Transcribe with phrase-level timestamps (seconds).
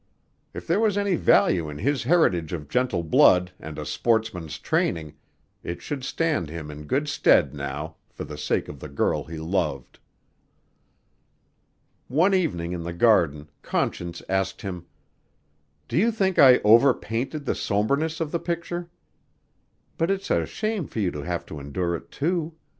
[0.51, 5.13] If there was any value in his heritage of gentle blood and a sportsman's training,
[5.61, 9.37] it should stand him in good stead now, for the sake of the girl he
[9.37, 9.99] loved.
[12.07, 14.87] One evening in the garden Conscience asked him,
[15.87, 18.89] "Do you think I over painted the somberness of the picture?
[19.99, 22.55] But it's a shame for you to have to endure it, too.